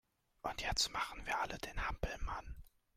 Und 0.41 0.63
jetzt 0.63 0.91
machen 0.93 1.23
wir 1.27 1.39
alle 1.41 1.59
den 1.59 1.87
Hampelmann 1.87 2.55